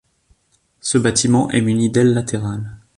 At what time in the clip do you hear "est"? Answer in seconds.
1.51-1.61